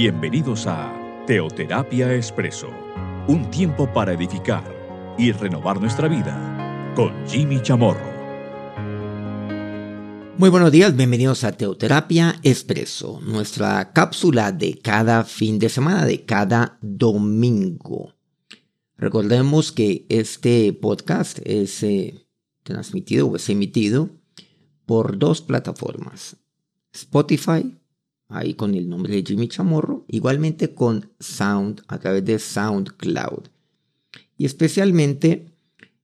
[0.00, 2.68] Bienvenidos a Teoterapia Expreso,
[3.26, 4.62] un tiempo para edificar
[5.18, 8.06] y renovar nuestra vida con Jimmy Chamorro.
[10.36, 16.24] Muy buenos días, bienvenidos a Teoterapia Expreso, nuestra cápsula de cada fin de semana, de
[16.24, 18.14] cada domingo.
[18.96, 22.24] Recordemos que este podcast es eh,
[22.62, 24.10] transmitido o es emitido
[24.86, 26.36] por dos plataformas,
[26.92, 27.76] Spotify
[28.28, 33.48] ahí con el nombre de Jimmy Chamorro, igualmente con Sound a través de SoundCloud.
[34.36, 35.46] Y especialmente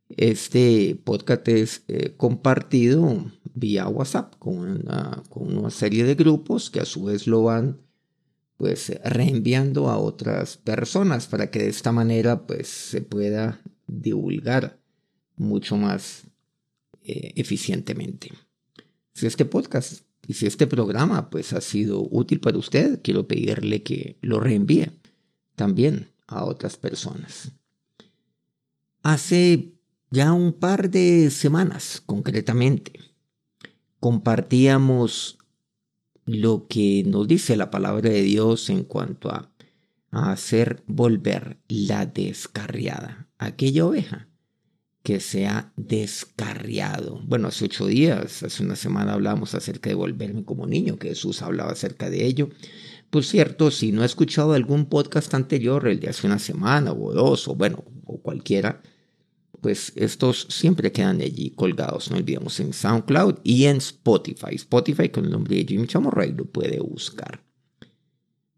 [0.09, 4.85] este podcast es eh, compartido vía WhatsApp con
[5.37, 7.79] una, serie de grupos que a su vez lo van
[8.57, 14.79] pues reenviando a otras personas para que de esta manera pues se pueda divulgar
[15.37, 16.25] mucho más
[17.03, 18.33] eh, eficientemente.
[19.13, 23.83] Si este podcast y si este programa pues ha sido útil para usted, quiero pedirle
[23.83, 24.91] que lo reenvíe
[25.55, 27.53] también a otras personas.
[29.03, 29.73] Hace
[30.11, 32.93] ya un par de semanas, concretamente,
[34.01, 35.39] compartíamos
[36.25, 39.53] lo que nos dice la palabra de Dios en cuanto a,
[40.11, 44.29] a hacer volver la descarriada, aquella oveja
[45.05, 47.21] que se ha descarriado.
[47.27, 51.43] Bueno, hace ocho días, hace una semana hablamos acerca de volverme como niño, que Jesús
[51.43, 52.49] hablaba acerca de ello.
[53.11, 57.13] Por cierto, si no ha escuchado algún podcast anterior, el de hace una semana o
[57.13, 58.81] dos, o bueno, o cualquiera,
[59.61, 64.55] pues estos siempre quedan allí colgados, no olvidemos, en SoundCloud y en Spotify.
[64.55, 67.45] Spotify con el nombre de Jimmy Chamorro, lo puede buscar.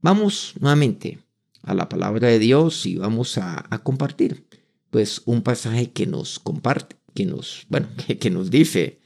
[0.00, 1.19] Vamos nuevamente
[1.62, 4.47] a la palabra de Dios y vamos a compartir
[4.97, 7.86] pues un pasaje que nos comparte, que nos, bueno,
[8.19, 8.98] que, nos dice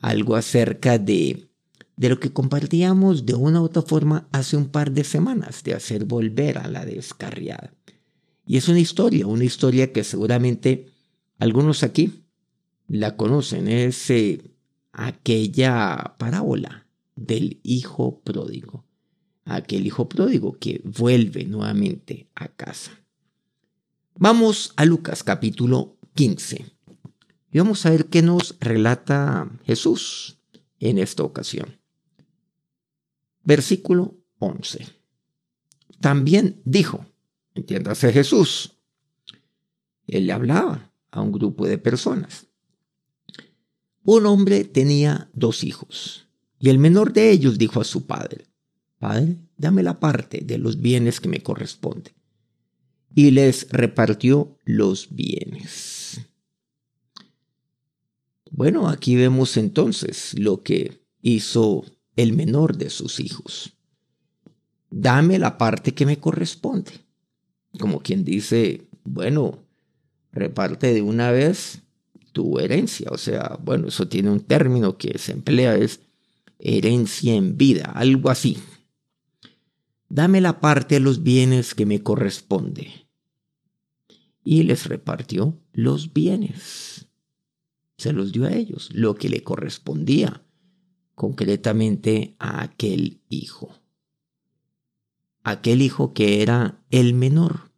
[0.00, 1.50] algo acerca de,
[1.96, 5.74] de lo que compartíamos de una u otra forma hace un par de semanas, de
[5.74, 7.72] hacer volver a la descarriada.
[8.44, 10.86] Y es una historia, una historia que seguramente
[11.38, 12.24] algunos aquí
[12.88, 14.50] la conocen, es eh,
[14.90, 18.84] aquella parábola del hijo pródigo,
[19.44, 22.98] aquel hijo pródigo que vuelve nuevamente a casa.
[24.20, 26.66] Vamos a Lucas capítulo 15
[27.52, 30.40] y vamos a ver qué nos relata Jesús
[30.80, 31.78] en esta ocasión.
[33.44, 34.88] Versículo 11.
[36.00, 37.06] También dijo,
[37.54, 38.72] entiéndase Jesús,
[40.08, 42.48] él le hablaba a un grupo de personas.
[44.02, 46.26] Un hombre tenía dos hijos
[46.58, 48.46] y el menor de ellos dijo a su padre,
[48.98, 52.17] Padre, dame la parte de los bienes que me corresponde
[53.14, 56.20] y les repartió los bienes.
[58.50, 61.84] Bueno, aquí vemos entonces lo que hizo
[62.16, 63.72] el menor de sus hijos.
[64.90, 66.92] Dame la parte que me corresponde.
[67.78, 69.58] Como quien dice, bueno,
[70.32, 71.80] reparte de una vez
[72.32, 73.08] tu herencia.
[73.10, 76.00] O sea, bueno, eso tiene un término que se emplea, es
[76.58, 78.58] herencia en vida, algo así
[80.08, 83.08] dame la parte de los bienes que me corresponde.
[84.44, 87.06] Y les repartió los bienes.
[87.96, 90.44] Se los dio a ellos, lo que le correspondía,
[91.14, 93.74] concretamente a aquel hijo.
[95.42, 97.70] Aquel hijo que era el menor.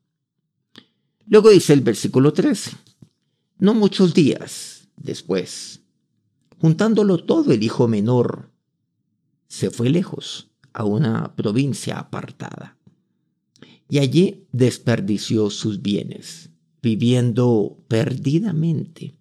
[1.26, 2.72] Luego dice el versículo 13,
[3.58, 5.80] no muchos días después,
[6.60, 8.50] juntándolo todo el hijo menor,
[9.46, 12.76] se fue lejos a una provincia apartada.
[13.88, 16.50] Y allí desperdició sus bienes,
[16.82, 19.14] viviendo perdidamente.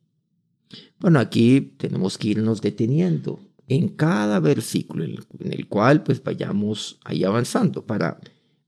[1.00, 7.24] Bueno, aquí tenemos que irnos deteniendo en cada versículo en el cual pues vayamos ahí
[7.24, 8.20] avanzando para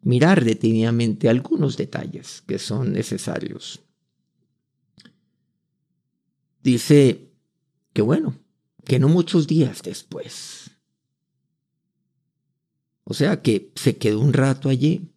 [0.02, 3.82] mirar detenidamente algunos detalles que son necesarios.
[6.64, 7.32] Dice
[7.94, 8.36] que bueno,
[8.86, 10.61] que no muchos días después,
[13.04, 15.12] o sea que se quedó un rato allí,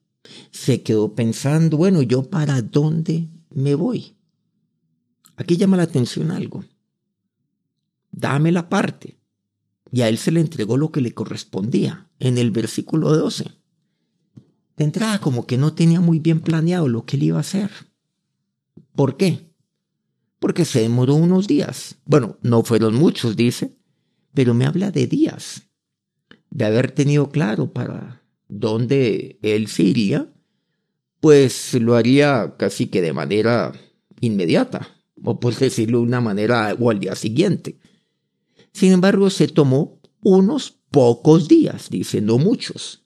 [0.50, 4.16] se quedó pensando, bueno, ¿yo para dónde me voy?
[5.36, 6.64] Aquí llama la atención algo.
[8.10, 9.19] Dame la parte.
[9.90, 13.44] Y a él se le entregó lo que le correspondía en el versículo 12.
[14.76, 17.70] De entrada como que no tenía muy bien planeado lo que él iba a hacer.
[18.94, 19.52] ¿Por qué?
[20.38, 21.96] Porque se demoró unos días.
[22.04, 23.76] Bueno, no fueron muchos, dice,
[24.32, 25.69] pero me habla de días
[26.55, 30.33] de haber tenido claro para dónde él se iría,
[31.21, 33.73] pues lo haría casi que de manera
[34.21, 34.89] inmediata,
[35.23, 37.79] o por decirlo de una manera, o al día siguiente.
[38.73, 43.05] Sin embargo, se tomó unos pocos días, dice, no muchos.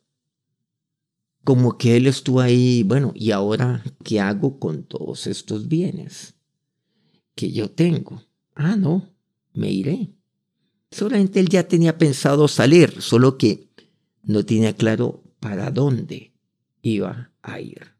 [1.45, 6.35] como que él estuvo ahí, bueno, ¿y ahora qué hago con todos estos bienes
[7.35, 8.23] que yo tengo?
[8.55, 9.09] Ah, no,
[9.55, 10.18] me iré.
[10.91, 13.69] Solamente él ya tenía pensado salir, solo que
[14.23, 16.33] no tenía claro para dónde
[16.83, 17.99] iba a ir.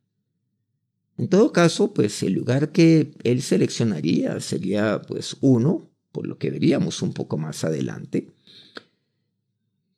[1.17, 6.51] En todo caso, pues el lugar que él seleccionaría sería pues uno, por lo que
[6.51, 8.29] veríamos un poco más adelante,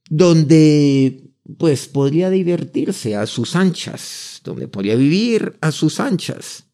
[0.08, 6.64] donde pues podría divertirse a sus anchas, donde podría vivir a sus anchas.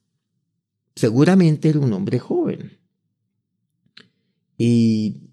[0.94, 2.78] Seguramente era un hombre joven.
[4.56, 5.26] Y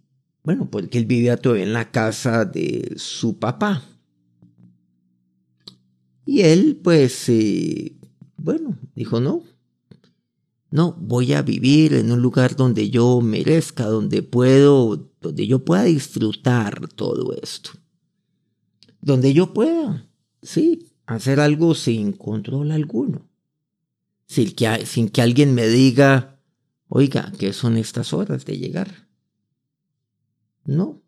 [0.44, 3.84] bueno, porque él vivía todavía en la casa de su papá.
[6.25, 7.95] Y él, pues, eh,
[8.38, 9.44] bueno, dijo, no,
[10.72, 15.84] no, voy a vivir en un lugar donde yo merezca, donde puedo, donde yo pueda
[15.84, 17.72] disfrutar todo esto
[19.04, 20.07] donde yo pueda,
[20.42, 23.30] sí, hacer algo sin control alguno,
[24.25, 26.40] sin que, sin que alguien me diga,
[26.88, 29.02] oiga, ¿qué son estas horas de llegar?
[30.65, 31.01] No,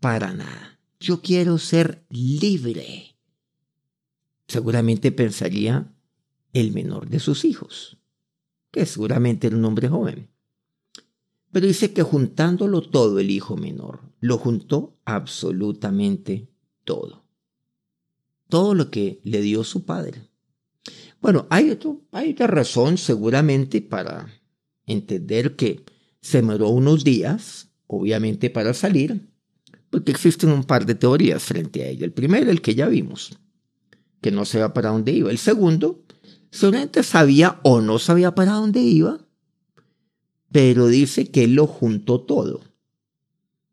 [0.00, 0.78] para nada.
[0.98, 3.16] Yo quiero ser libre.
[4.48, 5.92] Seguramente pensaría
[6.52, 7.98] el menor de sus hijos,
[8.70, 10.30] que seguramente era un hombre joven.
[11.52, 16.48] Pero dice que juntándolo todo el hijo menor, lo juntó absolutamente
[16.84, 17.24] todo.
[18.48, 20.28] Todo lo que le dio su padre.
[21.20, 24.28] Bueno, hay, otro, hay otra razón seguramente para
[24.86, 25.84] entender que
[26.20, 29.28] se demoró unos días, obviamente para salir,
[29.90, 32.04] porque existen un par de teorías frente a ella.
[32.04, 33.38] El primero, el que ya vimos,
[34.20, 35.30] que no sabía para dónde iba.
[35.30, 36.04] El segundo,
[36.50, 39.26] seguramente sabía o no sabía para dónde iba,
[40.50, 42.62] pero dice que lo juntó todo.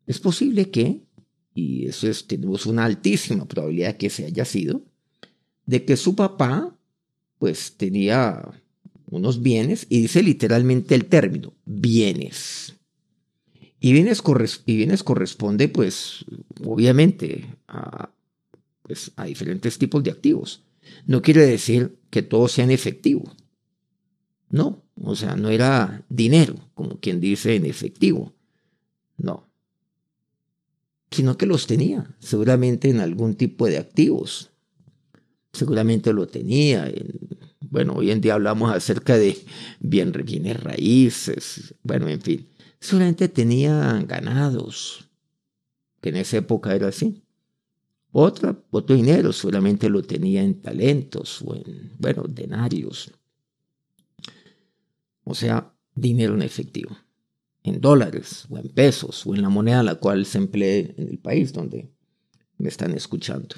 [0.06, 1.04] Es posible que
[1.54, 4.82] y eso es, tenemos una altísima probabilidad que se haya sido,
[5.66, 6.76] de que su papá
[7.38, 8.42] pues tenía
[9.06, 12.74] unos bienes, y dice literalmente el término, bienes.
[13.84, 14.22] Y bienes,
[14.64, 16.24] y bienes corresponde pues
[16.64, 18.14] obviamente a,
[18.80, 20.62] pues, a diferentes tipos de activos.
[21.04, 23.24] No quiere decir que todo sea en efectivo.
[24.48, 28.32] No, o sea, no era dinero, como quien dice en efectivo.
[29.18, 29.50] No,
[31.10, 34.50] sino que los tenía, seguramente en algún tipo de activos.
[35.52, 36.90] Seguramente lo tenía.
[37.60, 39.36] bueno, hoy en día hablamos acerca de
[39.78, 42.53] bien, bienes raíces, bueno, en fin.
[42.84, 45.08] Seguramente tenía ganados,
[46.02, 47.24] que en esa época era así.
[48.12, 53.10] Otra, otro dinero seguramente lo tenía en talentos o en, bueno, denarios.
[55.24, 56.94] O sea, dinero en efectivo
[57.62, 61.18] en dólares o en pesos o en la moneda la cual se emplee en el
[61.18, 61.90] país donde
[62.58, 63.56] me están escuchando.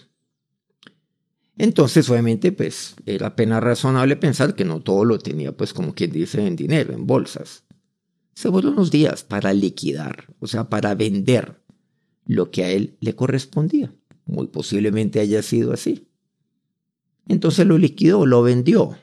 [1.58, 6.12] Entonces, obviamente, pues era apenas razonable pensar que no todo lo tenía, pues como quien
[6.12, 7.65] dice, en dinero, en bolsas.
[8.36, 11.58] Se fueron unos días para liquidar, o sea, para vender
[12.26, 13.94] lo que a él le correspondía.
[14.26, 16.06] Muy posiblemente haya sido así.
[17.28, 18.98] Entonces lo liquidó, lo vendió.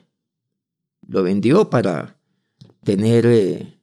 [1.08, 2.16] Lo vendió para
[2.84, 3.76] tener eh,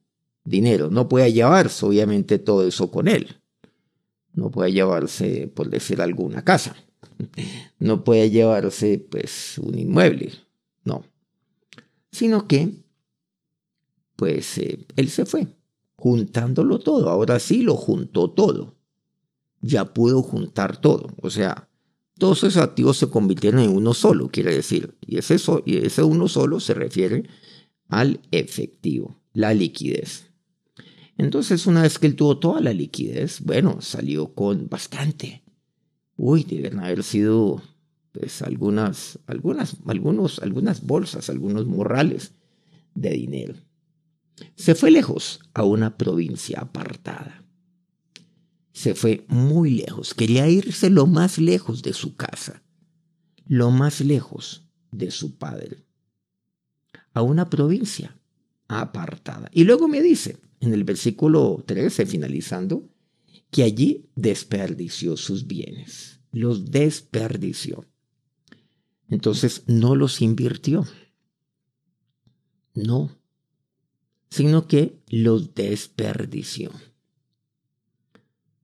[0.46, 0.90] dinero.
[0.90, 3.42] No puede llevarse, obviamente, todo eso con él.
[4.34, 6.78] No puede llevarse, por decir alguna casa.
[7.78, 10.32] No puede llevarse, pues, un inmueble.
[10.86, 11.04] No.
[12.10, 12.72] Sino que,
[14.22, 15.48] pues, eh, él se fue,
[15.96, 17.10] juntándolo todo.
[17.10, 18.76] Ahora sí lo juntó todo.
[19.62, 21.08] Ya pudo juntar todo.
[21.24, 21.68] O sea,
[22.20, 24.96] todos esos activos se convirtieron en uno solo, quiere decir.
[25.02, 27.24] Y ese, y ese uno solo se refiere
[27.88, 30.30] al efectivo, la liquidez.
[31.18, 35.42] Entonces, una vez que él tuvo toda la liquidez, bueno, salió con bastante.
[36.16, 37.60] Uy, deben haber sido
[38.12, 42.36] pues algunas, algunas, algunos, algunas bolsas, algunos morrales
[42.94, 43.56] de dinero.
[44.56, 47.44] Se fue lejos a una provincia apartada.
[48.74, 50.14] Se fue muy lejos.
[50.14, 52.64] Quería irse lo más lejos de su casa,
[53.46, 55.86] lo más lejos de su padre,
[57.14, 58.18] a una provincia
[58.68, 59.50] apartada.
[59.54, 62.90] Y luego me dice, en el versículo 13, finalizando,
[63.50, 67.86] que allí desperdició sus bienes, los desperdició.
[69.10, 70.88] Entonces no los invirtió,
[72.74, 73.21] no,
[74.32, 76.72] sino que los desperdició.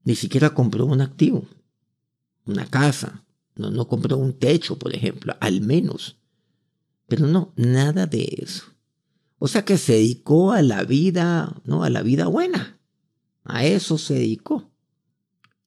[0.02, 1.46] Ni siquiera compró un activo,
[2.46, 6.16] una casa, no, no compró un techo, por ejemplo, al menos.
[7.06, 8.64] Pero no, nada de eso.
[9.38, 11.84] O sea que se dedicó a la vida, ¿no?
[11.84, 12.80] A la vida buena.
[13.44, 14.70] A eso se dedicó.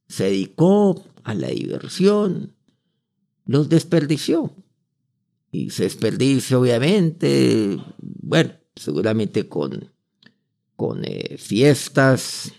[0.08, 2.56] Se dedicó a la diversión.
[3.46, 4.56] Los desperdició.
[5.52, 9.92] y se desperdicia obviamente, bueno, seguramente con,
[10.76, 12.52] con eh, fiestas,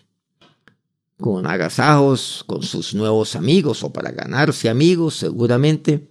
[1.19, 6.11] con agasajos, con sus nuevos amigos o para ganarse amigos seguramente,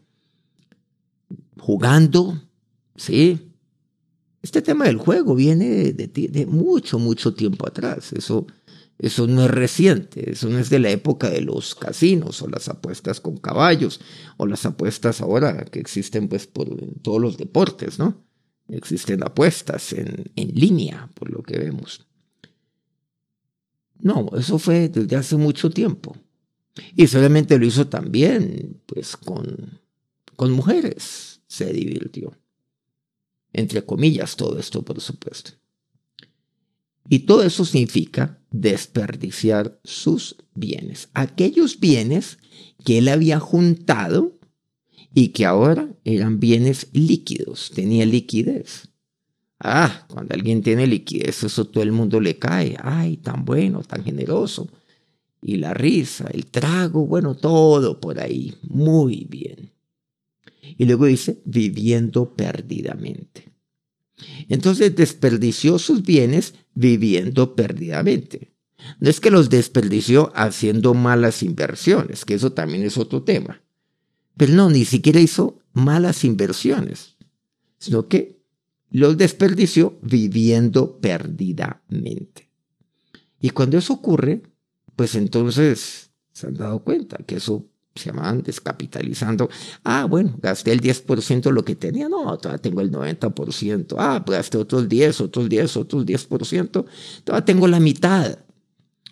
[1.59, 2.41] jugando,
[2.95, 3.51] ¿sí?
[4.41, 8.47] Este tema del juego viene de, mucho, mucho tiempo atrás, eso
[8.97, 12.69] eso no es reciente, eso no es de la época de los casinos o las
[12.69, 13.99] apuestas con caballos
[14.37, 16.67] o las apuestas ahora que existen pues por
[17.01, 18.23] todos los deportes, ¿no?
[18.71, 22.07] Existen apuestas en, en línea, por lo que vemos.
[23.99, 26.15] No, eso fue desde hace mucho tiempo.
[26.95, 29.79] Y solamente lo hizo también, pues, con,
[30.35, 31.41] con mujeres.
[31.47, 32.33] Se divirtió.
[33.53, 35.51] Entre comillas, todo esto, por supuesto.
[37.09, 41.09] Y todo eso significa desperdiciar sus bienes.
[41.13, 42.37] Aquellos bienes
[42.85, 44.39] que él había juntado
[45.13, 48.89] y que ahora eran bienes líquidos, tenía liquidez.
[49.59, 52.75] Ah, cuando alguien tiene liquidez, eso todo el mundo le cae.
[52.81, 54.69] Ay, tan bueno, tan generoso.
[55.41, 58.55] Y la risa, el trago, bueno, todo por ahí.
[58.63, 59.71] Muy bien.
[60.77, 63.51] Y luego dice, viviendo perdidamente.
[64.49, 68.53] Entonces desperdició sus bienes viviendo perdidamente.
[68.99, 73.61] No es que los desperdició haciendo malas inversiones, que eso también es otro tema.
[74.37, 77.15] Pero no, ni siquiera hizo malas inversiones,
[77.77, 78.41] sino que
[78.91, 82.49] los desperdició viviendo perdidamente.
[83.39, 84.43] Y cuando eso ocurre,
[84.95, 89.49] pues entonces se han dado cuenta que eso se llamaban descapitalizando.
[89.83, 92.07] Ah, bueno, gasté el 10% de lo que tenía.
[92.07, 93.95] No, todavía tengo el 90%.
[93.97, 96.85] Ah, pues gasté otros 10, otros 10, otros 10%.
[97.23, 98.39] Todavía tengo la mitad.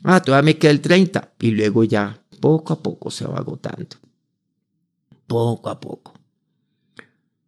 [0.04, 1.34] Ah, todavía me queda el 30.
[1.40, 3.98] Y luego ya poco a poco se va agotando.
[5.30, 6.14] Poco a poco.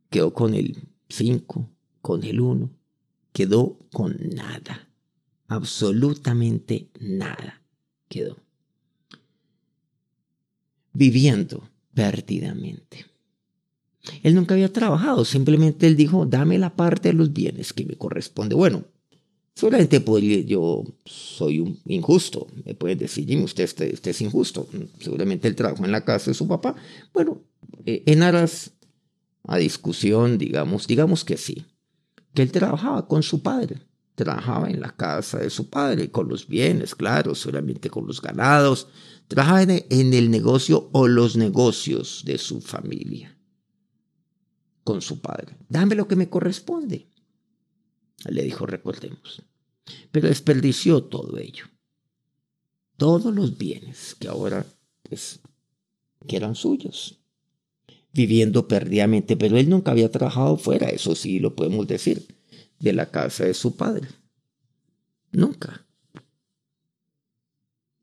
[0.10, 1.70] Quedó con el 5,
[2.02, 2.70] con el 1.
[3.34, 4.88] Quedó con nada.
[5.50, 7.62] Absolutamente nada.
[8.08, 8.38] Quedó
[10.94, 13.06] viviendo perdidamente.
[14.24, 17.96] Él nunca había trabajado, simplemente él dijo, dame la parte de los bienes que me
[17.96, 18.56] corresponde.
[18.56, 18.86] Bueno,
[19.56, 24.68] seguramente podría, yo soy injusto, me pueden decir, Jimmy, usted, usted, es injusto.
[25.00, 26.76] Seguramente él trabajó en la casa de su papá.
[27.14, 27.42] Bueno,
[27.86, 28.72] eh, en aras
[29.44, 31.66] a discusión, digamos, digamos que sí,
[32.34, 33.82] que él trabajaba con su padre
[34.24, 38.88] trabajaba en la casa de su padre, con los bienes, claro, seguramente con los ganados,
[39.28, 43.38] trabajaba en el negocio o los negocios de su familia,
[44.84, 45.58] con su padre.
[45.70, 47.08] Dame lo que me corresponde,
[48.30, 49.44] le dijo, recordemos.
[50.12, 51.66] Pero desperdició todo ello,
[52.98, 54.66] todos los bienes que ahora,
[55.04, 55.40] pues,
[56.28, 57.20] que eran suyos,
[58.14, 62.36] viviendo perdidamente, pero él nunca había trabajado fuera, eso sí lo podemos decir
[62.80, 64.08] de la casa de su padre.
[65.32, 65.86] Nunca.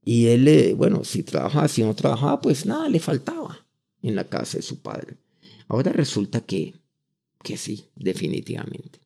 [0.04, 3.66] Y él, eh, bueno, si trabajaba, si no trabajaba, pues nada le faltaba
[4.00, 5.18] en la casa de su padre.
[5.68, 6.74] Ahora resulta que,
[7.42, 9.00] que sí, definitivamente.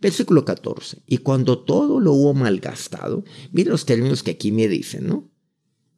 [0.00, 1.02] Versículo 14.
[1.06, 5.30] Y cuando todo lo hubo malgastado, mira los términos que aquí me dicen, ¿no?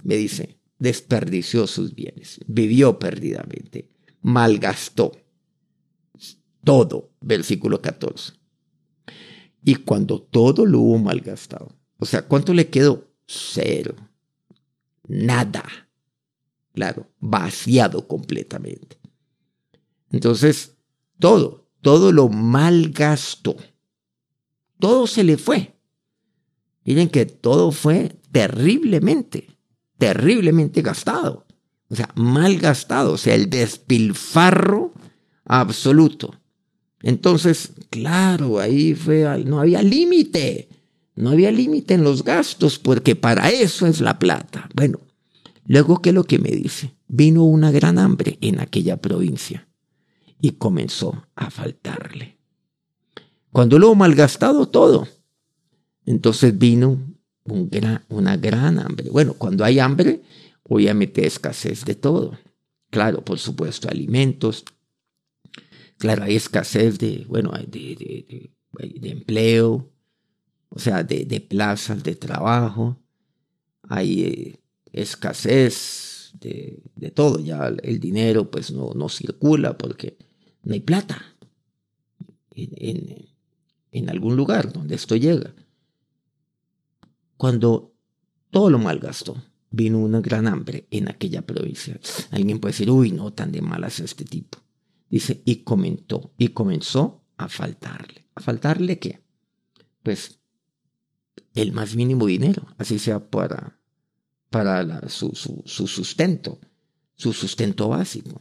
[0.03, 5.13] Me dice, desperdició sus bienes, vivió perdidamente, malgastó
[6.63, 7.11] todo.
[7.21, 8.35] Versículo 14
[9.67, 11.77] y cuando todo lo hubo malgastado.
[11.99, 13.11] O sea, ¿cuánto le quedó?
[13.27, 13.97] Cero.
[15.09, 15.65] Nada.
[16.73, 18.97] Claro, vaciado completamente.
[20.13, 20.77] Entonces,
[21.19, 23.55] todo, todo lo malgastó.
[24.81, 25.77] Todo se le fue.
[26.85, 29.57] Miren que todo fue terriblemente,
[29.97, 31.47] terriblemente gastado.
[31.89, 34.95] O sea, mal gastado, o sea, el despilfarro
[35.45, 36.35] absoluto.
[37.03, 40.69] Entonces, claro, ahí fue, no había límite,
[41.15, 44.69] no había límite en los gastos, porque para eso es la plata.
[44.75, 44.99] Bueno,
[45.67, 46.97] luego, ¿qué es lo que me dice?
[47.07, 49.66] Vino una gran hambre en aquella provincia
[50.41, 52.39] y comenzó a faltarle.
[53.51, 55.09] Cuando lo malgastado todo,
[56.05, 56.99] entonces vino
[57.45, 59.09] una gran hambre.
[59.11, 60.23] Bueno, cuando hay hambre,
[60.63, 62.39] obviamente escasez de todo.
[62.91, 64.65] Claro, por supuesto, alimentos,
[65.99, 69.91] Claro, hay escasez de, bueno, de, de, empleo,
[70.69, 73.01] o sea, de, plazas de trabajo,
[73.83, 74.61] hay eh,
[74.93, 80.17] escasez de, todo, ya el dinero pues no, no circula porque
[80.63, 81.37] no hay plata
[82.55, 83.29] en,
[83.93, 85.55] en algún lugar donde esto llega.
[87.37, 87.95] Cuando
[88.51, 91.99] todo lo malgastó, vino una gran hambre en aquella provincia.
[92.31, 94.59] Alguien puede decir, uy, no tan de malas este tipo.
[95.09, 98.27] Dice, y comentó, y comenzó a faltarle.
[98.35, 99.23] ¿A faltarle qué?
[100.03, 100.41] Pues
[101.55, 103.76] el más mínimo dinero, así sea para,
[104.57, 105.33] para su,
[105.65, 106.59] su sustento,
[107.15, 108.41] su sustento básico.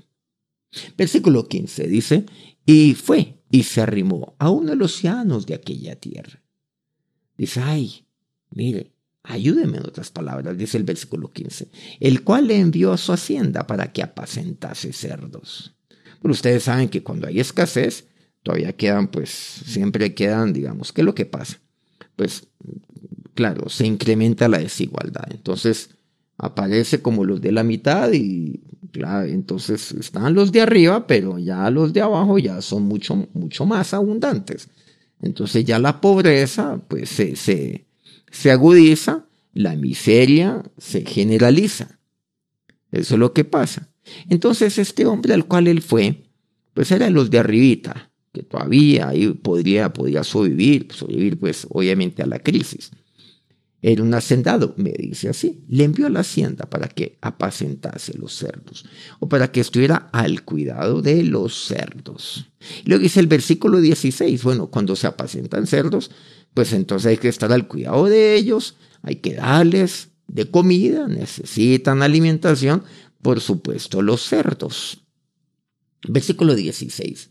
[0.98, 2.25] Versículo 15 dice,
[2.65, 6.41] y fue y se arrimó a uno de los cianos de aquella tierra.
[7.38, 8.05] Dice, ay,
[8.51, 8.91] mire,
[9.24, 11.69] ayúdeme en otras palabras, dice el versículo 15,
[12.00, 15.75] el cual le envió a su hacienda para que apacentase cerdos.
[16.22, 18.07] Pero ustedes saben que cuando hay escasez,
[18.43, 21.60] todavía quedan, pues, siempre quedan, digamos, ¿qué es lo que pasa?
[22.15, 22.48] Pues,
[23.34, 25.25] claro, se incrementa la desigualdad.
[25.29, 25.94] Entonces,
[26.38, 28.62] aparece como los de la mitad y
[28.92, 33.65] claro, entonces están los de arriba, pero ya los de abajo ya son mucho, mucho
[33.65, 34.70] más abundantes.
[35.22, 37.86] Entonces ya la pobreza pues se, se,
[38.32, 42.00] se agudiza, la miseria se generaliza.
[42.92, 43.89] Eso es lo que pasa.
[44.30, 46.24] Entonces este hombre al cual él fue,
[46.74, 52.27] pues era los de arribita, que todavía ahí podría, podría sobrevivir, sobrevivir pues obviamente a
[52.27, 52.92] la crisis.
[53.82, 55.63] Era un hacendado, me dice así.
[55.67, 58.86] Le envió a la hacienda para que apacentase los cerdos
[59.20, 62.48] o para que estuviera al cuidado de los cerdos.
[62.84, 66.10] Y luego dice el versículo 16, bueno, cuando se apacentan cerdos,
[66.53, 72.01] pues entonces hay que estar al cuidado de ellos, hay que darles de comida, necesitan
[72.01, 72.84] alimentación,
[73.22, 75.03] por supuesto los cerdos.
[76.08, 77.29] Versículo 16.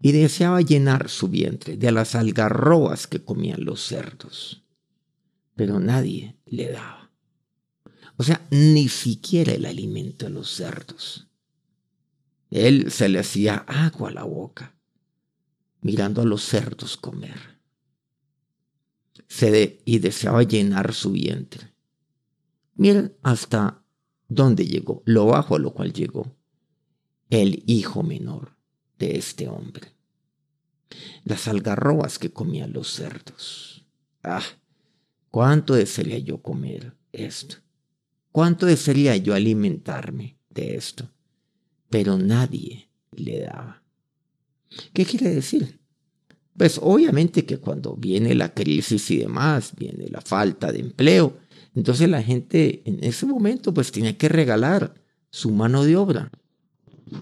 [0.00, 4.65] Y deseaba llenar su vientre de las algarrobas que comían los cerdos
[5.56, 7.10] pero nadie le daba.
[8.16, 11.26] O sea, ni siquiera el alimento a los cerdos.
[12.50, 14.76] Él se le hacía agua a la boca,
[15.80, 17.56] mirando a los cerdos comer.
[19.84, 21.74] Y deseaba llenar su vientre.
[22.74, 23.82] Miren hasta
[24.28, 26.36] dónde llegó, lo bajo a lo cual llegó
[27.28, 28.56] el hijo menor
[28.98, 29.92] de este hombre.
[31.24, 33.84] Las algarrobas que comían los cerdos.
[34.22, 34.44] Ah,
[35.36, 37.56] ¿Cuánto desearía yo comer esto?
[38.32, 41.10] ¿Cuánto desearía yo alimentarme de esto?
[41.90, 43.82] Pero nadie le daba.
[44.94, 45.78] ¿Qué quiere decir?
[46.56, 51.36] Pues obviamente que cuando viene la crisis y demás, viene la falta de empleo,
[51.74, 54.94] entonces la gente en ese momento pues tiene que regalar
[55.28, 56.30] su mano de obra.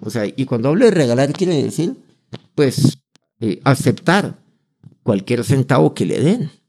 [0.02, 1.96] O sea, y cuando hablo de regalar quiere decir
[2.54, 2.96] pues
[3.40, 4.38] eh, aceptar
[5.02, 6.63] cualquier centavo que le den.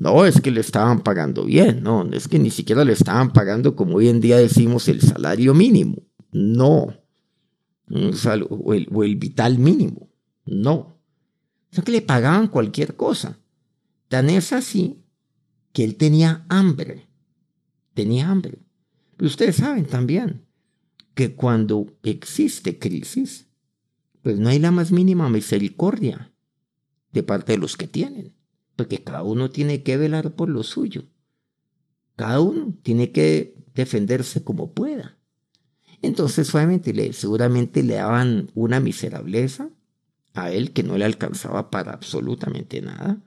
[0.00, 3.76] No, es que le estaban pagando bien, no, es que ni siquiera le estaban pagando
[3.76, 6.96] como hoy en día decimos el salario mínimo, no,
[7.86, 8.72] o
[9.04, 10.08] el, vital mínimo,
[10.46, 10.98] no,
[11.70, 13.38] es que le pagaban cualquier cosa.
[14.08, 15.04] Tan es así
[15.74, 17.06] que él tenía hambre,
[17.92, 18.58] tenía hambre.
[19.18, 20.46] Pero ustedes saben también
[21.12, 23.48] que cuando existe crisis,
[24.22, 26.32] pues no hay la más mínima misericordia
[27.12, 28.39] de parte de los que tienen
[28.80, 31.04] porque cada uno tiene que velar por lo suyo.
[32.16, 35.18] Cada uno tiene que defenderse como pueda.
[36.00, 39.68] Entonces, obviamente, le, seguramente le daban una miserableza
[40.32, 43.20] a él que no le alcanzaba para absolutamente nada.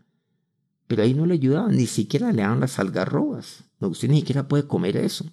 [0.88, 3.66] Pero ahí no le ayudaban, ni siquiera le daban las algarrobas.
[3.80, 5.24] No, usted ni siquiera puede comer eso.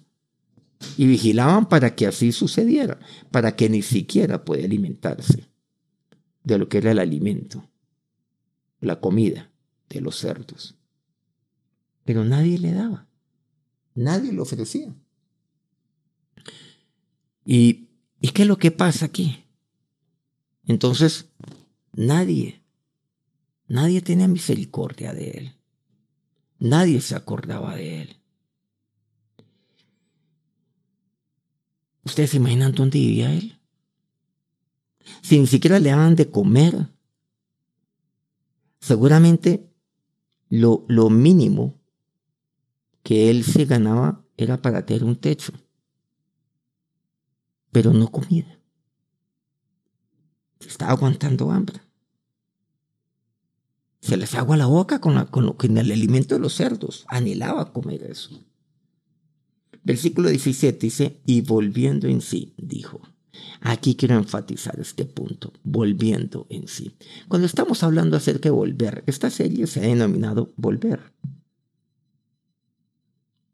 [0.97, 2.99] Y vigilaban para que así sucediera,
[3.31, 5.49] para que ni siquiera puede alimentarse
[6.43, 7.67] de lo que era el alimento,
[8.81, 9.50] la comida
[9.91, 10.75] de los cerdos.
[12.03, 13.07] Pero nadie le daba,
[13.93, 14.93] nadie le ofrecía.
[17.45, 19.45] ¿Y, ¿Y qué es lo que pasa aquí?
[20.65, 21.29] Entonces,
[21.93, 22.61] nadie,
[23.67, 25.55] nadie tenía misericordia de él.
[26.59, 28.17] Nadie se acordaba de él.
[32.03, 33.59] ¿Ustedes se imaginan dónde vivía él?
[35.21, 36.87] Si ni siquiera le daban de comer,
[38.79, 39.70] seguramente
[40.51, 41.81] lo, lo mínimo
[43.03, 45.53] que él se ganaba era para tener un techo,
[47.71, 48.59] pero no comida.
[50.59, 51.81] Estaba aguantando hambre.
[54.01, 57.05] Se le agua la boca con, con, lo, con el alimento de los cerdos.
[57.07, 58.43] Anhelaba comer eso.
[59.83, 63.01] Versículo 17 dice, y volviendo en sí, dijo,
[63.61, 66.97] Aquí quiero enfatizar este punto, volviendo en sí.
[67.27, 70.99] Cuando estamos hablando acerca de volver, esta serie se ha denominado Volver.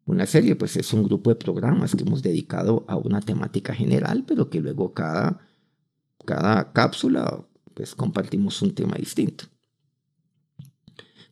[0.06, 4.24] Una serie pues es un grupo de programas que hemos dedicado a una temática general,
[4.26, 5.46] pero que luego cada,
[6.26, 9.46] cada cápsula pues compartimos un tema distinto.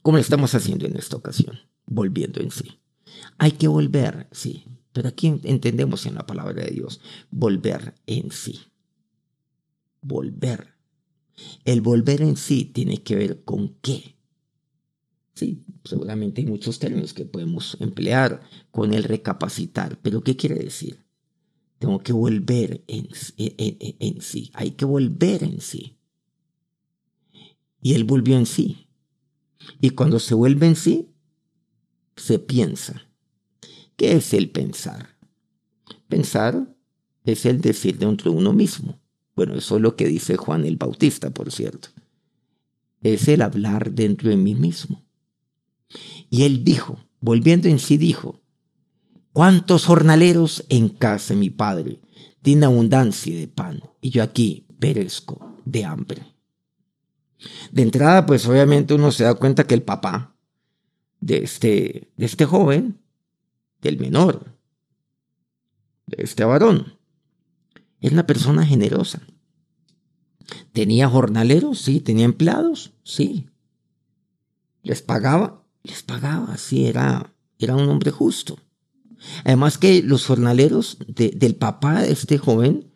[0.01, 2.79] Como lo estamos haciendo en esta ocasión, volviendo en sí.
[3.37, 8.61] Hay que volver, sí, pero aquí entendemos en la palabra de Dios, volver en sí.
[10.01, 10.73] volver.
[11.65, 14.15] El volver en sí tiene que ver con qué.
[15.33, 21.03] Sí, seguramente hay muchos términos que podemos emplear con el recapacitar, pero ¿qué quiere decir?
[21.77, 25.97] Tengo que volver en, en, sí, hay que volver en sí.
[27.81, 28.87] Y él volvió en sí.
[29.81, 31.09] Y cuando se vuelve en sí,
[32.15, 33.09] se piensa.
[33.95, 35.17] ¿Qué es el pensar?
[36.07, 36.75] Pensar
[37.23, 38.99] es el decir dentro de uno mismo.
[39.35, 41.89] Bueno, eso es lo que dice Juan el Bautista, por cierto.
[43.01, 45.03] Es el hablar dentro de mí mismo.
[46.29, 48.41] Y él dijo, volviendo en sí, dijo,
[49.33, 52.01] ¿cuántos jornaleros en casa mi padre
[52.41, 53.81] tienen abundancia de pan?
[54.01, 56.35] Y yo aquí perezco de hambre.
[57.71, 60.35] De entrada, pues obviamente uno se da cuenta que el papá
[61.19, 62.99] de este, de este joven,
[63.85, 64.57] del menor,
[66.07, 66.97] de este varón,
[68.01, 69.21] es una persona generosa.
[70.73, 71.79] ¿Tenía jornaleros?
[71.79, 71.99] Sí.
[71.99, 72.93] ¿Tenía empleados?
[73.03, 73.47] Sí.
[74.83, 75.63] ¿Les pagaba?
[75.83, 78.59] Les pagaba, sí, era, era un hombre justo.
[79.43, 82.91] Además que los jornaleros del papá de este joven,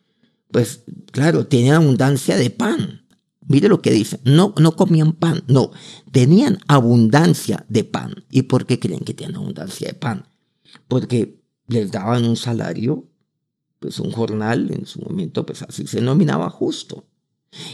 [0.52, 3.08] pues claro, tenían abundancia de pan.
[3.48, 5.72] Mire lo que dice, no, no comían pan, no,
[6.12, 8.26] tenían abundancia de pan.
[8.30, 10.29] ¿Y por qué creen que tenían abundancia de pan?
[10.88, 13.10] Porque les daban un salario
[13.80, 17.06] pues un jornal en su momento, pues así se nominaba justo.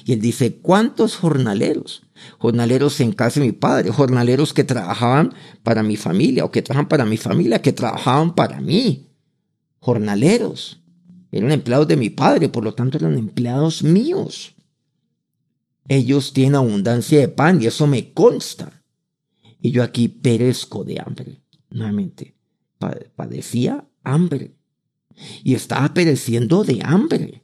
[0.06, 2.04] Y él dice, ¿cuántos jornaleros?
[2.38, 6.88] Jornaleros en casa de mi padre, jornaleros que trabajaban para mi familia o que trabajan
[6.88, 9.10] para mi familia, que trabajaban para mí.
[9.80, 10.82] Jornaleros.
[11.32, 14.56] Eran empleados de mi padre, por lo tanto eran empleados míos.
[15.90, 18.82] Ellos tienen abundancia de pan y eso me consta.
[19.60, 21.42] Y yo aquí perezco de hambre.
[21.70, 22.35] Nuevamente,
[23.16, 24.56] padecía hambre
[25.44, 27.44] y estaba pereciendo de hambre.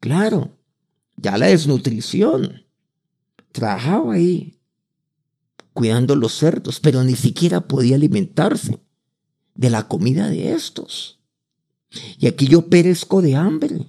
[0.00, 0.56] Claro,
[1.16, 2.64] ya la desnutrición.
[3.52, 4.60] Trabajaba ahí,
[5.72, 8.80] cuidando los cerdos, pero ni siquiera podía alimentarse
[9.54, 11.18] de la comida de estos.
[12.18, 13.86] Y aquí yo perezco de hambre.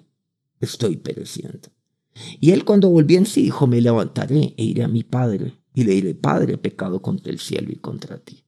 [0.60, 1.70] Estoy pereciendo.
[2.40, 5.84] Y él cuando volvió en sí dijo, me levantaré e iré a mi padre y
[5.84, 8.44] le diré, Padre, pecado contra el cielo y contra ti.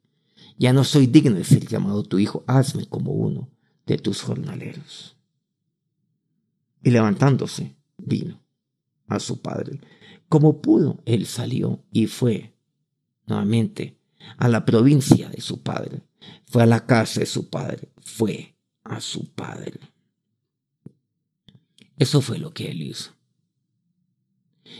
[0.61, 3.49] Ya no soy digno de ser llamado tu hijo, hazme como uno
[3.87, 5.17] de tus jornaleros.
[6.83, 8.39] Y levantándose, vino
[9.07, 9.81] a su padre.
[10.29, 12.53] Como pudo, él salió y fue
[13.25, 13.97] nuevamente
[14.37, 16.03] a la provincia de su padre.
[16.45, 17.89] Fue a la casa de su padre.
[17.97, 19.79] Fue a su padre.
[21.97, 23.13] Eso fue lo que él hizo.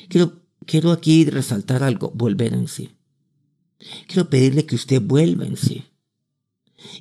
[0.09, 2.91] Quiero, quiero aquí resaltar algo, volver en sí.
[4.07, 5.85] Quiero pedirle que usted vuelva en sí.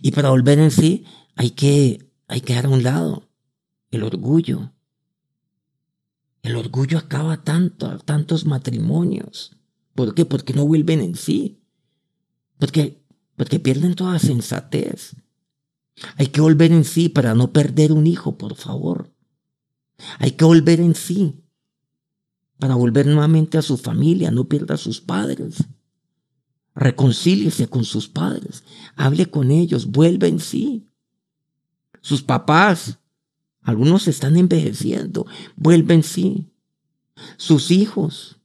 [0.02, 1.04] Y para volver en sí
[1.36, 3.28] hay que, hay que dar a un lado
[3.90, 4.72] el orgullo.
[6.42, 9.56] El orgullo acaba tanto, tantos matrimonios.
[9.94, 10.24] ¿Por qué?
[10.24, 11.60] Porque no vuelven en sí.
[12.58, 13.02] Porque,
[13.36, 15.16] porque pierden toda sensatez.
[16.16, 19.12] Hay que volver en sí para no perder un hijo, por favor.
[20.18, 21.44] Hay que volver en sí
[22.58, 25.56] para volver nuevamente a su familia, no pierda a sus padres.
[26.80, 28.64] Reconcíliese con sus padres,
[28.96, 30.90] hable con ellos, vuelve en sí
[32.00, 32.98] sus papás.
[33.62, 36.50] Algunos están envejeciendo, vuelven sí.
[37.36, 38.38] Sus hijos,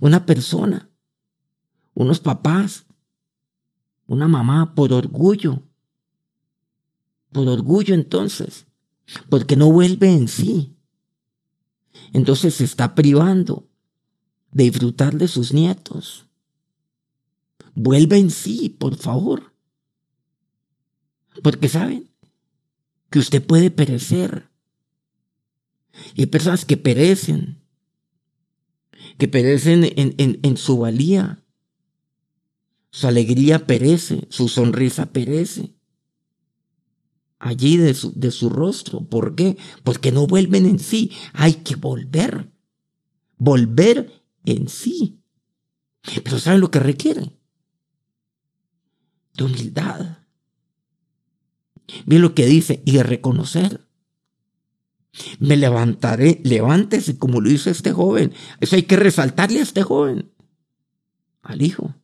[0.00, 0.88] una persona,
[1.92, 2.86] unos papás,
[4.06, 5.62] una mamá por orgullo.
[7.30, 8.66] Por orgullo entonces,
[9.28, 10.74] porque no vuelve en sí.
[12.14, 13.68] Entonces se está privando
[14.50, 16.27] de disfrutar de sus nietos.
[17.80, 19.54] Vuelve en sí, por favor.
[21.44, 22.10] Porque saben,
[23.08, 24.50] que usted puede perecer.
[26.14, 27.62] Y hay personas que perecen,
[29.16, 31.44] que perecen en, en, su valía.
[32.90, 35.76] Su alegría perece, su sonrisa perece.
[37.38, 39.08] Allí de su, de su rostro.
[39.08, 39.56] ¿Por qué?
[39.84, 41.12] Porque no vuelven en sí.
[41.32, 42.50] Hay que volver.
[43.36, 45.20] Volver en sí.
[46.24, 47.37] Pero ¿saben lo que requiere?
[49.38, 50.18] De humildad.
[52.06, 53.86] Ve lo que dice, y reconocer.
[55.38, 58.32] Me levantaré, levántese como lo hizo este joven.
[58.60, 60.30] Eso hay que resaltarle a este joven,
[61.42, 61.94] al hijo.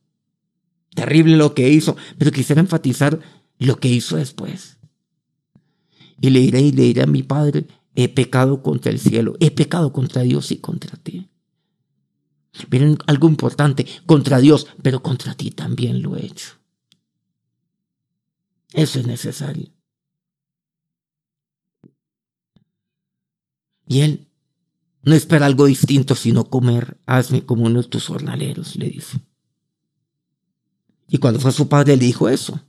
[0.95, 3.19] Terrible lo que hizo, pero quisiera enfatizar
[3.59, 4.77] lo que hizo después.
[6.21, 9.51] Y le diré y le diré a mi padre, he pecado contra el cielo, he
[9.51, 11.27] pecado contra Dios y contra ti.
[12.71, 16.64] Miren algo importante, contra Dios, pero contra ti también lo he hecho.
[18.75, 19.71] Eso es necesario.
[23.87, 24.27] Y él
[25.03, 26.99] No espera algo distinto sino comer.
[27.05, 29.21] Hazme como uno de tus jornaleros, le dice.
[31.07, 32.59] Y cuando fue su padre le dijo eso.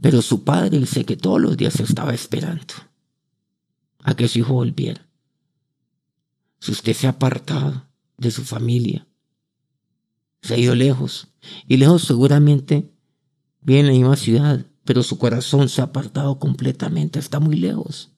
[0.00, 2.74] Pero su padre dice que todos los días estaba esperando
[4.00, 5.08] a que su hijo volviera.
[6.60, 9.08] Si usted se ha apartado de su familia,
[10.42, 11.28] se ha ido lejos,
[11.66, 12.95] y lejos seguramente
[13.66, 18.12] viene en la misma ciudad, pero su corazón se ha apartado completamente, está muy lejos.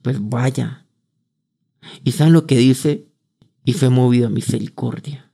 [0.00, 0.86] Pues vaya.
[2.02, 3.06] ¿Y saben lo que dice?
[3.64, 5.30] Y fue movido a misericordia.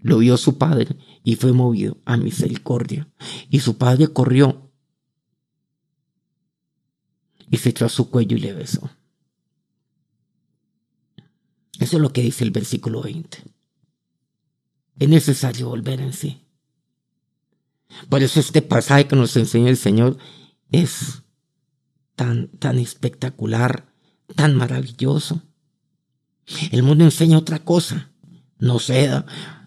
[0.00, 3.08] Lo vio su padre y fue movido a misericordia.
[3.50, 4.70] Y su padre corrió
[7.50, 8.90] y se echó su cuello y le besó.
[11.78, 13.38] Eso es lo que dice el versículo 20.
[14.98, 16.43] Es necesario volver en sí.
[18.08, 20.16] Por eso este pasaje que nos enseña el Señor
[20.70, 21.22] es
[22.16, 23.92] tan, tan espectacular,
[24.34, 25.42] tan maravilloso.
[26.70, 28.10] El mundo enseña otra cosa.
[28.58, 29.26] No ceda.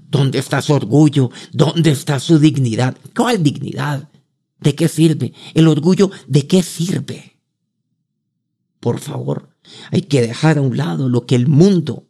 [0.10, 1.30] ¿Dónde está su orgullo?
[1.52, 2.98] ¿Dónde está su dignidad?
[3.16, 4.10] ¿Cuál dignidad?
[4.60, 5.34] ¿De qué sirve?
[5.54, 7.38] El orgullo, ¿de qué sirve?
[8.80, 9.50] Por favor,
[9.92, 12.08] hay que dejar a un lado lo que el mundo,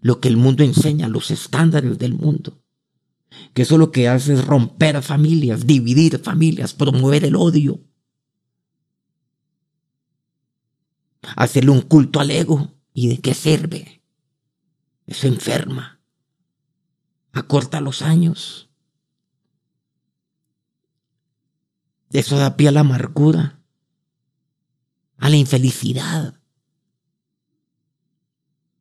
[0.00, 2.59] lo que el mundo enseña, los estándares del mundo.
[3.54, 7.80] Que eso lo que hace es romper familias, dividir familias, promover el odio.
[11.36, 12.74] Hacerle un culto al ego.
[12.92, 14.02] ¿Y de qué sirve?
[15.06, 16.00] Eso enferma.
[17.32, 18.70] Acorta los años.
[22.12, 23.60] Eso da pie a la amargura
[25.20, 26.34] a la infelicidad.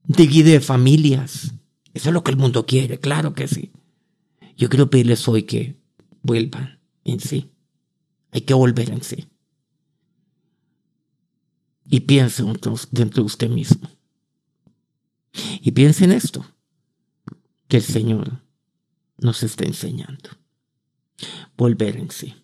[0.05, 1.53] Divide familias.
[1.93, 3.71] Eso es lo que el mundo quiere, claro que sí.
[4.59, 5.79] Yo quiero pedirles hoy que
[6.21, 7.49] vuelvan en sí.
[8.31, 9.29] Hay que volver en sí.
[11.85, 12.51] Y piensen
[12.91, 13.89] dentro de usted mismo.
[15.61, 16.45] Y piensen esto,
[17.69, 18.43] que el Señor
[19.17, 20.29] nos está enseñando.
[21.55, 22.35] Volver en sí.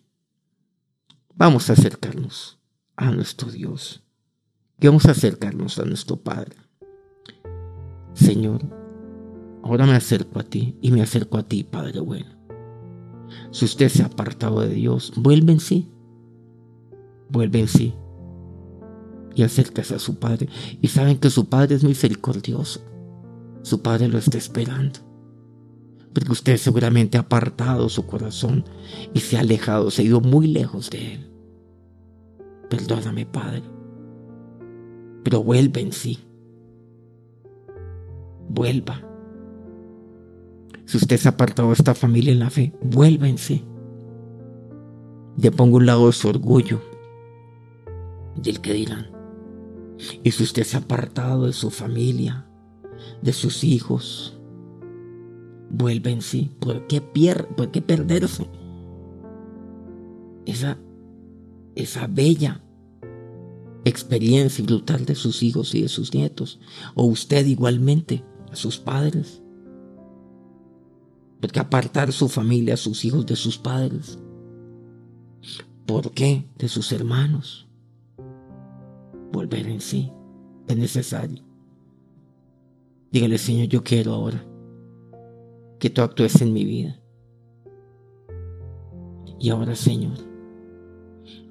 [1.34, 2.58] Vamos a acercarnos
[2.96, 4.02] a nuestro Dios,
[4.78, 6.56] vamos a acercarnos a nuestro Padre.
[8.14, 8.85] Señor,
[9.66, 12.36] ahora me acerco a ti y me acerco a ti, Padre bueno.
[13.50, 15.90] Si usted se ha apartado de Dios, vuelve en sí.
[17.30, 17.94] Vuelve en sí.
[19.34, 20.48] Y acérquese a su Padre.
[20.80, 22.80] Y saben que su Padre es misericordioso.
[23.62, 25.00] Su Padre lo está esperando.
[26.14, 28.64] Porque usted seguramente ha apartado su corazón
[29.12, 31.30] y se ha alejado, se ha ido muy lejos de Él.
[32.70, 33.62] Perdóname, Padre.
[35.22, 36.18] Pero vuelve en sí.
[38.48, 39.02] Vuelva.
[40.86, 43.64] Si usted se ha apartado de esta familia en la fe, vuelva en sí.
[45.36, 46.80] Le pongo un lado de su orgullo,
[48.36, 49.10] del que dirán.
[50.22, 52.46] Y si usted se ha apartado de su familia,
[53.20, 54.40] de sus hijos,
[55.70, 56.50] vuelve en sí.
[56.60, 58.48] ¿Por qué, pier ¿Por qué perderse?
[60.46, 60.78] Esa
[61.76, 62.62] esa bella
[63.84, 66.58] experiencia brutal de sus hijos y de sus nietos,
[66.94, 69.42] o usted igualmente, a sus padres.
[71.40, 74.18] Porque apartar su familia, sus hijos de sus padres.
[75.86, 76.48] ¿Por qué?
[76.56, 77.68] De sus hermanos.
[79.32, 80.12] Volver en sí
[80.66, 81.44] es necesario.
[83.12, 84.44] Dígale, Señor, yo quiero ahora
[85.78, 87.00] que tú actúes en mi vida.
[89.38, 90.18] Y ahora, Señor,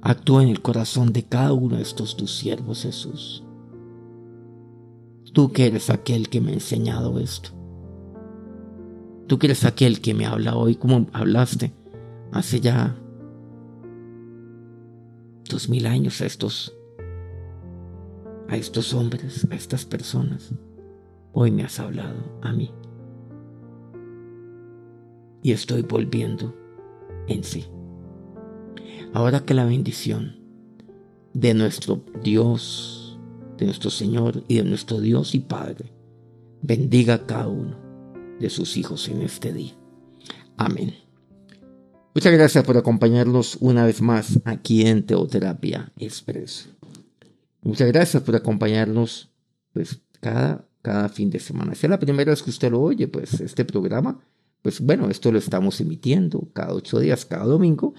[0.08, 3.44] Actúa en el corazón de cada uno de estos tus siervos, Jesús.
[5.34, 7.50] Tú que eres aquel que me ha enseñado esto.
[9.28, 11.74] Tú que eres aquel que me habla hoy como hablaste
[12.32, 12.96] hace ya
[15.50, 16.78] dos mil años a estos,
[18.48, 20.54] a estos hombres, a estas personas.
[21.34, 22.72] Hoy me has hablado a mí.
[25.42, 26.56] Y estoy volviendo
[27.28, 27.66] en sí.
[29.14, 30.36] Ahora que la bendición
[31.34, 33.20] de nuestro Dios,
[33.58, 35.92] de nuestro Señor y de nuestro Dios y Padre
[36.62, 37.85] bendiga a cada uno
[38.40, 39.74] de sus hijos en este día.
[40.58, 40.96] Amén.
[42.14, 46.70] Muchas gracias por acompañarnos una vez más aquí en Teoterapia Express.
[47.62, 49.30] Muchas gracias por acompañarnos
[49.74, 51.76] pues cada, cada fin de semana.
[51.76, 54.20] Si es la primera vez que usted lo oye, pues este programa
[54.66, 57.94] pues bueno, esto lo estamos emitiendo cada ocho días, cada domingo.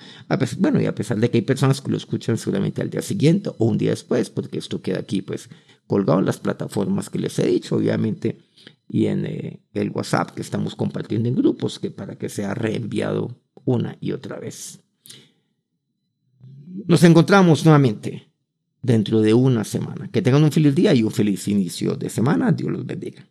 [0.59, 3.51] bueno, y a pesar de que hay personas que lo escuchan seguramente al día siguiente
[3.51, 5.49] o un día después, porque esto queda aquí pues
[5.87, 8.38] colgado en las plataformas que les he dicho, obviamente,
[8.88, 13.40] y en eh, el WhatsApp que estamos compartiendo en grupos, que para que sea reenviado
[13.64, 14.81] una y otra vez.
[16.87, 18.31] Nos encontramos nuevamente
[18.83, 20.09] dentro de una semana.
[20.11, 22.53] Que tengan un feliz día y un feliz inicio de semana.
[22.53, 23.25] Dios los bendiga.